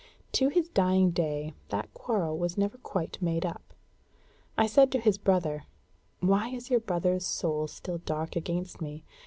[0.31, 3.61] To his dying day that quarrel was never quite made up.
[4.57, 5.65] I said to his brother,
[6.21, 9.03] 'Why is your brother's soul still dark against me?